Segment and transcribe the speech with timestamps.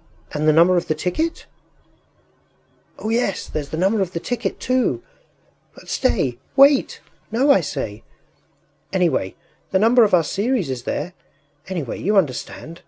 [0.32, 1.46] ”“And the number of the ticket?”
[3.00, 3.48] “Oh, yes!
[3.48, 5.02] There’s the number of the ticket too.
[5.74, 6.38] But stay...
[6.54, 7.00] wait!
[7.32, 8.04] No, I say!
[8.92, 9.34] Anyway,
[9.72, 11.14] the number of our series is there!
[11.66, 12.82] Anyway, you understand....